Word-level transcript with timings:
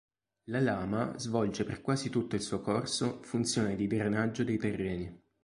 La 0.45 0.59
Lama 0.59 1.19
svolge 1.19 1.63
per 1.63 1.79
quasi 1.81 2.09
tutto 2.09 2.33
il 2.35 2.41
suo 2.41 2.59
corso 2.59 3.21
funzione 3.21 3.75
di 3.75 3.85
drenaggio 3.85 4.43
dei 4.43 4.57
terreni. 4.57 5.21